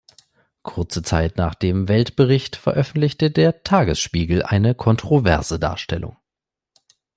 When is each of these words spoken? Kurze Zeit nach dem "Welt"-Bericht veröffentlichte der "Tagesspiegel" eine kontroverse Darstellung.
Kurze 0.63 1.03
Zeit 1.03 1.37
nach 1.37 1.53
dem 1.53 1.87
"Welt"-Bericht 1.87 2.55
veröffentlichte 2.55 3.29
der 3.29 3.61
"Tagesspiegel" 3.61 4.41
eine 4.41 4.73
kontroverse 4.73 5.59
Darstellung. 5.59 6.17